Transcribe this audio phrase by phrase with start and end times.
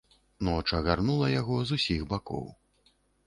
[0.47, 2.45] Ноч агарнула яго з усіх бакоў.